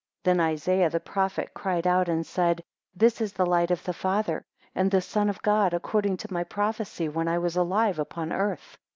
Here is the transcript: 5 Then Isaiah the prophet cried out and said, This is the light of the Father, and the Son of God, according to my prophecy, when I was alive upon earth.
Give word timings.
5 0.23 0.23
Then 0.23 0.39
Isaiah 0.39 0.89
the 0.89 0.99
prophet 0.99 1.53
cried 1.53 1.85
out 1.85 2.09
and 2.09 2.25
said, 2.25 2.63
This 2.95 3.21
is 3.21 3.33
the 3.33 3.45
light 3.45 3.69
of 3.69 3.83
the 3.83 3.93
Father, 3.93 4.43
and 4.73 4.89
the 4.89 4.99
Son 4.99 5.29
of 5.29 5.39
God, 5.43 5.75
according 5.75 6.17
to 6.17 6.33
my 6.33 6.43
prophecy, 6.43 7.07
when 7.07 7.27
I 7.27 7.37
was 7.37 7.55
alive 7.55 7.99
upon 7.99 8.33
earth. 8.33 8.79